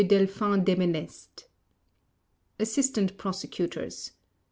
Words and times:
Delphin 0.03 0.63
Debenest 0.65 1.43
ASSISTANT 2.59 3.19
PROSECUTORS: 3.19 4.07
M. 4.07 4.15